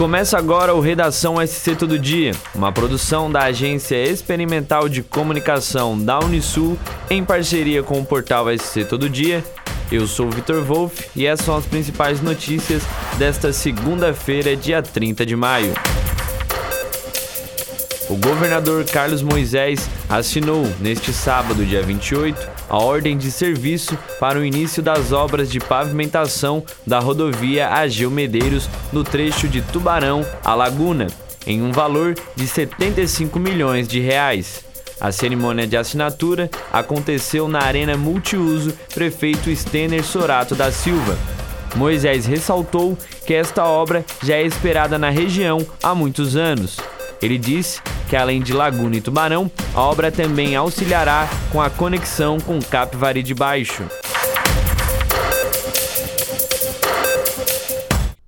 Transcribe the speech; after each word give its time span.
começa 0.00 0.38
agora 0.38 0.74
o 0.74 0.80
Redação 0.80 1.46
SC 1.46 1.76
Todo 1.76 1.98
Dia, 1.98 2.32
uma 2.54 2.72
produção 2.72 3.30
da 3.30 3.42
Agência 3.42 4.02
Experimental 4.02 4.88
de 4.88 5.02
Comunicação 5.02 6.02
da 6.02 6.18
Unisul 6.18 6.78
em 7.10 7.22
parceria 7.22 7.82
com 7.82 8.00
o 8.00 8.04
portal 8.06 8.46
SC 8.56 8.86
Todo 8.86 9.10
Dia. 9.10 9.44
Eu 9.92 10.06
sou 10.06 10.28
o 10.28 10.30
Vitor 10.30 10.62
Wolff 10.62 11.10
e 11.14 11.26
essas 11.26 11.44
são 11.44 11.54
as 11.54 11.66
principais 11.66 12.22
notícias 12.22 12.82
desta 13.18 13.52
segunda-feira, 13.52 14.56
dia 14.56 14.80
30 14.80 15.26
de 15.26 15.36
maio. 15.36 15.74
O 18.10 18.16
governador 18.16 18.84
Carlos 18.86 19.22
Moisés 19.22 19.88
assinou, 20.08 20.66
neste 20.80 21.12
sábado, 21.12 21.64
dia 21.64 21.80
28, 21.80 22.48
a 22.68 22.76
ordem 22.76 23.16
de 23.16 23.30
serviço 23.30 23.96
para 24.18 24.36
o 24.36 24.44
início 24.44 24.82
das 24.82 25.12
obras 25.12 25.48
de 25.48 25.60
pavimentação 25.60 26.64
da 26.84 26.98
rodovia 26.98 27.68
Ageu 27.68 28.10
Medeiros 28.10 28.68
no 28.92 29.04
trecho 29.04 29.46
de 29.46 29.62
Tubarão 29.62 30.26
a 30.44 30.56
Laguna, 30.56 31.06
em 31.46 31.62
um 31.62 31.70
valor 31.70 32.16
de 32.34 32.48
75 32.48 33.38
milhões 33.38 33.86
de 33.86 34.00
reais. 34.00 34.64
A 35.00 35.12
cerimônia 35.12 35.64
de 35.64 35.76
assinatura 35.76 36.50
aconteceu 36.72 37.46
na 37.46 37.60
Arena 37.60 37.96
Multiuso 37.96 38.72
Prefeito 38.92 39.54
Stener 39.54 40.02
Sorato 40.02 40.56
da 40.56 40.72
Silva. 40.72 41.16
Moisés 41.76 42.26
ressaltou 42.26 42.98
que 43.24 43.34
esta 43.34 43.64
obra 43.64 44.04
já 44.20 44.34
é 44.34 44.42
esperada 44.42 44.98
na 44.98 45.10
região 45.10 45.64
há 45.80 45.94
muitos 45.94 46.34
anos. 46.34 46.76
Ele 47.22 47.36
disse 47.38 47.80
que 48.08 48.16
além 48.16 48.40
de 48.40 48.52
Laguna 48.52 48.96
e 48.96 49.00
Tubarão, 49.00 49.50
a 49.74 49.80
obra 49.80 50.10
também 50.10 50.56
auxiliará 50.56 51.28
com 51.52 51.60
a 51.60 51.68
conexão 51.68 52.38
com 52.40 52.58
Capivari 52.60 53.22
de 53.22 53.34
Baixo. 53.34 53.84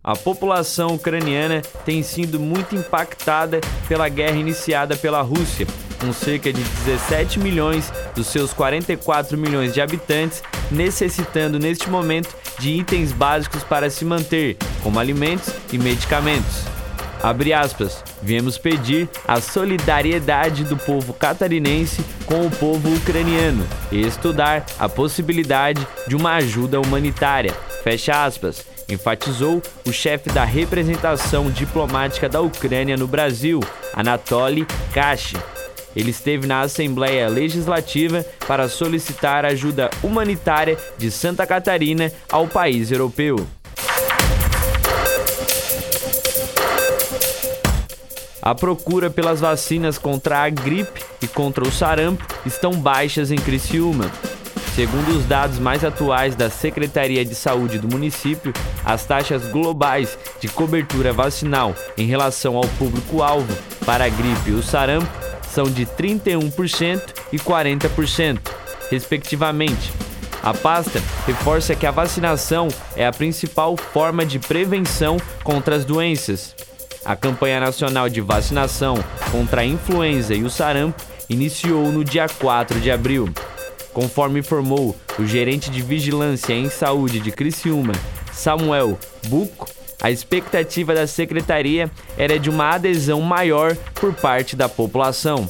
A 0.04 0.16
população 0.16 0.94
ucraniana 0.94 1.62
tem 1.84 2.02
sido 2.02 2.38
muito 2.40 2.74
impactada 2.74 3.60
pela 3.86 4.08
guerra 4.08 4.36
iniciada 4.36 4.96
pela 4.96 5.22
Rússia, 5.22 5.66
com 6.00 6.12
cerca 6.12 6.52
de 6.52 6.60
17 6.60 7.38
milhões 7.38 7.92
dos 8.14 8.26
seus 8.26 8.52
44 8.52 9.38
milhões 9.38 9.72
de 9.72 9.80
habitantes 9.80 10.42
necessitando 10.72 11.58
neste 11.58 11.88
momento 11.88 12.34
de 12.58 12.70
itens 12.70 13.12
básicos 13.12 13.62
para 13.62 13.88
se 13.90 14.04
manter, 14.04 14.56
como 14.82 14.98
alimentos 14.98 15.50
e 15.72 15.78
medicamentos. 15.78 16.71
Abre 17.22 17.52
aspas. 17.52 18.02
Viemos 18.20 18.58
pedir 18.58 19.08
a 19.26 19.40
solidariedade 19.40 20.64
do 20.64 20.76
povo 20.76 21.14
catarinense 21.14 22.04
com 22.26 22.44
o 22.46 22.50
povo 22.50 22.92
ucraniano 22.92 23.64
e 23.92 24.00
estudar 24.00 24.66
a 24.78 24.88
possibilidade 24.88 25.86
de 26.08 26.16
uma 26.16 26.34
ajuda 26.34 26.80
humanitária. 26.80 27.54
Fecha 27.84 28.24
aspas. 28.24 28.66
Enfatizou 28.88 29.62
o 29.86 29.92
chefe 29.92 30.30
da 30.30 30.44
representação 30.44 31.48
diplomática 31.50 32.28
da 32.28 32.40
Ucrânia 32.40 32.96
no 32.96 33.06
Brasil, 33.06 33.60
Anatoly 33.94 34.66
Kashi. 34.92 35.36
Ele 35.94 36.10
esteve 36.10 36.46
na 36.46 36.62
Assembleia 36.62 37.28
Legislativa 37.28 38.24
para 38.46 38.68
solicitar 38.68 39.44
ajuda 39.44 39.90
humanitária 40.02 40.76
de 40.98 41.10
Santa 41.10 41.46
Catarina 41.46 42.10
ao 42.30 42.48
país 42.48 42.90
europeu. 42.90 43.46
A 48.42 48.56
procura 48.56 49.08
pelas 49.08 49.38
vacinas 49.38 49.96
contra 49.96 50.42
a 50.42 50.50
gripe 50.50 51.00
e 51.22 51.28
contra 51.28 51.62
o 51.62 51.70
sarampo 51.70 52.26
estão 52.44 52.72
baixas 52.72 53.30
em 53.30 53.36
Criciúma. 53.36 54.10
Segundo 54.74 55.16
os 55.16 55.24
dados 55.26 55.60
mais 55.60 55.84
atuais 55.84 56.34
da 56.34 56.50
Secretaria 56.50 57.24
de 57.24 57.36
Saúde 57.36 57.78
do 57.78 57.86
município, 57.86 58.52
as 58.84 59.04
taxas 59.04 59.46
globais 59.46 60.18
de 60.40 60.48
cobertura 60.48 61.12
vacinal 61.12 61.72
em 61.96 62.06
relação 62.06 62.56
ao 62.56 62.66
público-alvo 62.78 63.56
para 63.86 64.06
a 64.06 64.08
gripe 64.08 64.50
e 64.50 64.54
o 64.54 64.62
sarampo 64.62 65.06
são 65.48 65.64
de 65.64 65.86
31% 65.86 67.00
e 67.32 67.38
40%, 67.38 68.40
respectivamente. 68.90 69.92
A 70.42 70.52
pasta 70.52 71.00
reforça 71.26 71.76
que 71.76 71.86
a 71.86 71.92
vacinação 71.92 72.66
é 72.96 73.06
a 73.06 73.12
principal 73.12 73.76
forma 73.76 74.26
de 74.26 74.40
prevenção 74.40 75.16
contra 75.44 75.76
as 75.76 75.84
doenças. 75.84 76.56
A 77.04 77.16
campanha 77.16 77.58
nacional 77.58 78.08
de 78.08 78.20
vacinação 78.20 78.94
contra 79.32 79.62
a 79.62 79.64
influenza 79.64 80.34
e 80.34 80.44
o 80.44 80.50
sarampo 80.50 81.02
iniciou 81.28 81.90
no 81.90 82.04
dia 82.04 82.26
4 82.28 82.78
de 82.78 82.90
abril. 82.90 83.28
Conforme 83.92 84.38
informou 84.38 84.96
o 85.18 85.26
gerente 85.26 85.68
de 85.68 85.82
vigilância 85.82 86.52
em 86.52 86.70
saúde 86.70 87.18
de 87.18 87.32
Criciúma, 87.32 87.92
Samuel 88.32 88.98
Buco, 89.26 89.68
a 90.00 90.10
expectativa 90.10 90.94
da 90.94 91.06
secretaria 91.06 91.90
era 92.16 92.38
de 92.38 92.48
uma 92.48 92.70
adesão 92.70 93.20
maior 93.20 93.76
por 93.94 94.14
parte 94.14 94.54
da 94.54 94.68
população. 94.68 95.48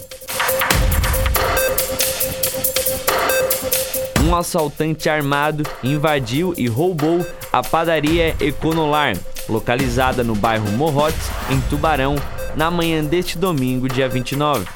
Um 4.25 4.35
assaltante 4.35 5.09
armado 5.09 5.63
invadiu 5.83 6.55
e 6.57 6.67
roubou 6.67 7.25
a 7.53 7.63
padaria 7.63 8.35
Econolar, 8.41 9.17
localizada 9.49 10.23
no 10.23 10.35
bairro 10.35 10.71
Morrotes, 10.73 11.31
em 11.51 11.61
Tubarão, 11.63 12.17
na 12.57 12.71
manhã 12.71 13.03
deste 13.03 13.39
domingo, 13.39 13.89
dia 13.89 14.09
29. 14.09 14.67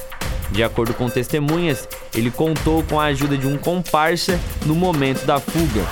De 0.50 0.62
acordo 0.62 0.94
com 0.94 1.09
testemunhas, 1.09 1.88
ele 2.15 2.31
contou 2.31 2.82
com 2.82 3.00
a 3.00 3.06
ajuda 3.06 3.37
de 3.37 3.47
um 3.47 3.56
comparsa 3.56 4.38
no 4.65 4.75
momento 4.75 5.25
da 5.25 5.41
fuga. 5.41 5.84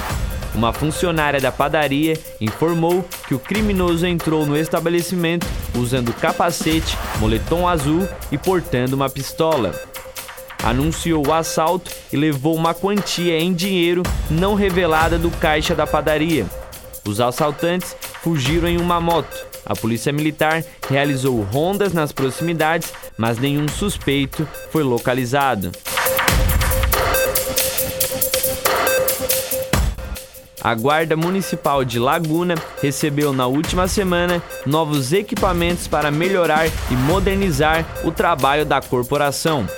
Uma 0.54 0.72
funcionária 0.72 1.40
da 1.40 1.50
padaria 1.50 2.16
informou 2.40 3.04
que 3.26 3.34
o 3.34 3.40
criminoso 3.40 4.06
entrou 4.06 4.46
no 4.46 4.56
estabelecimento 4.56 5.46
usando 5.76 6.12
capacete, 6.12 6.96
moletom 7.18 7.68
azul 7.68 8.08
e 8.30 8.38
portando 8.38 8.94
uma 8.94 9.10
pistola. 9.10 9.74
Anunciou 10.62 11.26
o 11.26 11.32
assalto 11.32 11.90
e 12.12 12.16
levou 12.16 12.54
uma 12.54 12.72
quantia 12.72 13.38
em 13.38 13.52
dinheiro 13.52 14.02
não 14.30 14.54
revelada 14.54 15.18
do 15.18 15.30
caixa 15.32 15.74
da 15.74 15.86
padaria. 15.86 16.46
Os 17.04 17.20
assaltantes 17.20 17.94
fugiram 18.24 18.66
em 18.66 18.78
uma 18.78 18.98
moto. 19.02 19.46
A 19.66 19.76
polícia 19.76 20.10
militar 20.10 20.64
realizou 20.88 21.42
rondas 21.42 21.92
nas 21.92 22.10
proximidades, 22.10 22.90
mas 23.18 23.38
nenhum 23.38 23.68
suspeito 23.68 24.48
foi 24.72 24.82
localizado. 24.82 25.70
A 30.62 30.74
Guarda 30.74 31.14
Municipal 31.14 31.84
de 31.84 31.98
Laguna 31.98 32.54
recebeu 32.80 33.34
na 33.34 33.46
última 33.46 33.86
semana 33.86 34.42
novos 34.64 35.12
equipamentos 35.12 35.86
para 35.86 36.10
melhorar 36.10 36.66
e 36.90 36.94
modernizar 36.94 37.84
o 38.02 38.10
trabalho 38.10 38.64
da 38.64 38.80
corporação. 38.80 39.68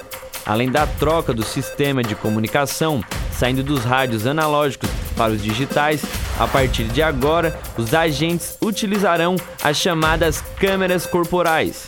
Além 0.46 0.70
da 0.70 0.86
troca 0.86 1.34
do 1.34 1.42
sistema 1.42 2.04
de 2.04 2.14
comunicação, 2.14 3.02
saindo 3.32 3.64
dos 3.64 3.84
rádios 3.84 4.24
analógicos 4.24 4.88
para 5.16 5.32
os 5.32 5.42
digitais, 5.42 6.02
a 6.38 6.46
partir 6.46 6.84
de 6.84 7.02
agora, 7.02 7.58
os 7.76 7.94
agentes 7.94 8.56
utilizarão 8.60 9.36
as 9.62 9.76
chamadas 9.76 10.42
câmeras 10.58 11.06
corporais. 11.06 11.86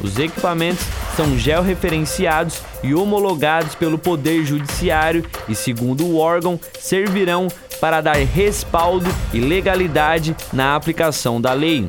Os 0.00 0.18
equipamentos 0.18 0.86
são 1.16 1.36
georreferenciados 1.36 2.60
e 2.82 2.94
homologados 2.94 3.74
pelo 3.74 3.98
Poder 3.98 4.44
Judiciário 4.44 5.24
e, 5.48 5.54
segundo 5.54 6.06
o 6.06 6.16
órgão, 6.16 6.60
servirão 6.78 7.48
para 7.80 8.00
dar 8.00 8.16
respaldo 8.16 9.08
e 9.32 9.40
legalidade 9.40 10.36
na 10.52 10.76
aplicação 10.76 11.40
da 11.40 11.52
lei. 11.52 11.88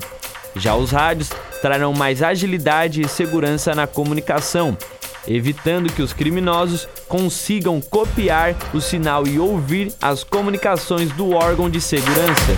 Já 0.55 0.75
os 0.75 0.91
rádios 0.91 1.29
trarão 1.61 1.93
mais 1.93 2.23
agilidade 2.23 3.01
e 3.01 3.07
segurança 3.07 3.75
na 3.75 3.85
comunicação, 3.85 4.75
evitando 5.29 5.93
que 5.93 6.01
os 6.01 6.11
criminosos 6.11 6.89
consigam 7.07 7.79
copiar 7.79 8.55
o 8.73 8.81
sinal 8.81 9.27
e 9.27 9.39
ouvir 9.39 9.93
as 10.01 10.23
comunicações 10.23 11.11
do 11.11 11.31
órgão 11.31 11.69
de 11.69 11.79
segurança. 11.79 12.51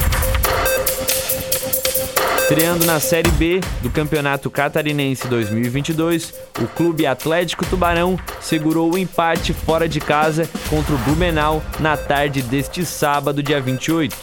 Estreando 2.38 2.86
na 2.86 3.00
Série 3.00 3.32
B 3.32 3.62
do 3.82 3.90
Campeonato 3.90 4.50
Catarinense 4.50 5.26
2022, 5.28 6.34
o 6.60 6.68
Clube 6.68 7.06
Atlético 7.06 7.66
Tubarão 7.66 8.20
segurou 8.42 8.94
o 8.94 8.98
empate 8.98 9.54
fora 9.54 9.88
de 9.88 10.02
casa 10.02 10.50
contra 10.70 10.94
o 10.94 10.98
Blumenau 10.98 11.64
na 11.80 11.96
tarde 11.96 12.42
deste 12.42 12.86
sábado, 12.86 13.42
dia 13.42 13.62
28. 13.62 14.18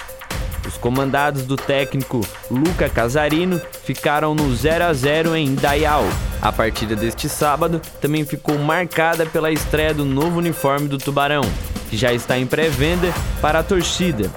Os 0.67 0.77
comandados 0.77 1.45
do 1.45 1.56
técnico 1.56 2.21
Luca 2.50 2.91
Casarino 2.91 3.59
ficaram 3.85 4.35
no 4.35 4.55
0 4.55 4.85
a 4.85 4.93
0 4.93 5.35
em 5.35 5.47
Indaial. 5.47 6.05
A 6.40 6.52
partida 6.52 6.94
deste 6.94 7.29
sábado 7.29 7.81
também 8.00 8.25
ficou 8.25 8.56
marcada 8.58 9.26
pela 9.26 9.50
estreia 9.50 9.93
do 9.93 10.05
novo 10.05 10.38
uniforme 10.38 10.88
do 10.88 10.96
Tubarão, 10.96 11.43
que 11.90 11.96
já 11.96 12.12
está 12.12 12.38
em 12.38 12.46
pré-venda 12.46 13.12
para 13.40 13.58
a 13.58 13.62
torcida. 13.62 14.31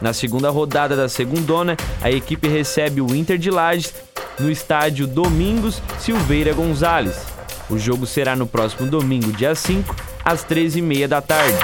Na 0.00 0.12
segunda 0.12 0.50
rodada 0.50 0.94
da 0.94 1.08
segundona, 1.08 1.76
a 2.02 2.10
equipe 2.10 2.46
recebe 2.46 3.00
o 3.00 3.14
Inter 3.14 3.38
de 3.38 3.50
Lages 3.50 3.94
no 4.38 4.50
estádio 4.50 5.06
Domingos 5.06 5.80
Silveira 5.98 6.52
Gonzalez. 6.52 7.24
O 7.70 7.78
jogo 7.78 8.06
será 8.06 8.36
no 8.36 8.46
próximo 8.46 8.88
domingo, 8.88 9.32
dia 9.32 9.54
5, 9.54 9.96
às 10.24 10.44
13h30 10.44 11.08
da 11.08 11.22
tarde. 11.22 11.56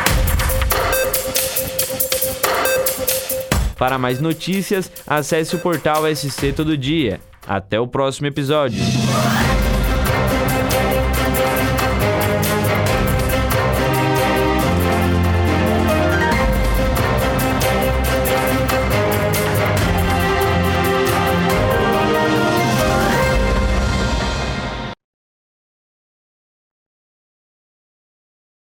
Para 3.76 3.98
mais 3.98 4.20
notícias, 4.20 4.90
acesse 5.06 5.54
o 5.54 5.58
portal 5.58 6.04
SC 6.14 6.52
Todo 6.52 6.78
Dia. 6.78 7.20
Até 7.46 7.78
o 7.78 7.86
próximo 7.86 8.28
episódio. 8.28 8.80